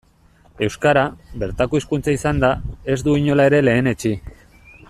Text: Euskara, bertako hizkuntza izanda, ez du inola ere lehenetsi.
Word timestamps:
Euskara, 0.67 1.03
bertako 1.43 1.81
hizkuntza 1.81 2.15
izanda, 2.17 2.51
ez 2.95 2.99
du 3.09 3.17
inola 3.23 3.49
ere 3.51 3.61
lehenetsi. 3.71 4.17